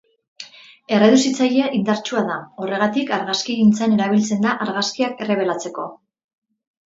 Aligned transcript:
Erreduzitzaile 0.99 1.65
indartsua 1.79 2.23
da; 2.29 2.37
horregatik, 2.63 3.13
argazkigintzan 3.19 3.93
erabiltzen 3.97 4.41
da 4.49 4.57
argazkiak 4.67 5.21
errebelatzeko. 5.27 5.87